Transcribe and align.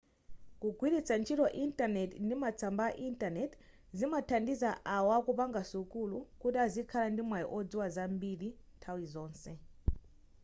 kugwilitsa 0.59 1.13
ntchito 1.21 1.45
intaneti 1.65 2.15
ndi 2.25 2.35
matsamba 2.43 2.85
a 2.91 2.97
intaneti 3.09 3.55
zimathandiza 3.97 4.69
awo 4.95 5.09
akupanga 5.19 5.61
sukulu 5.71 6.17
kuti 6.41 6.57
azikhala 6.65 7.07
ndimwayi 7.11 7.45
wodziwa 7.53 7.87
zambiri 7.95 8.47
nthawi 8.77 8.99
iliyonse 9.05 9.51